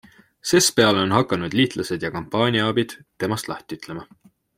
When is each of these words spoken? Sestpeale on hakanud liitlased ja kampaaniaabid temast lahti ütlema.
Sestpeale 0.51 1.01
on 1.07 1.11
hakanud 1.15 1.53
liitlased 1.59 2.05
ja 2.05 2.11
kampaaniaabid 2.15 2.95
temast 3.25 3.53
lahti 3.53 3.79
ütlema. 3.81 4.07